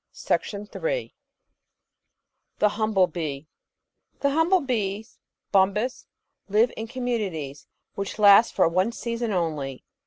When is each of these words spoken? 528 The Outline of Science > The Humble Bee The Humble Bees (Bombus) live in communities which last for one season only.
528 0.13 1.13
The 2.57 2.65
Outline 2.65 2.73
of 2.73 2.73
Science 2.73 2.73
> 2.73 2.73
The 2.73 2.81
Humble 2.81 3.05
Bee 3.07 3.47
The 4.21 4.29
Humble 4.31 4.61
Bees 4.61 5.19
(Bombus) 5.51 6.07
live 6.49 6.71
in 6.75 6.87
communities 6.87 7.67
which 7.93 8.17
last 8.17 8.55
for 8.55 8.67
one 8.67 8.91
season 8.91 9.31
only. 9.31 9.83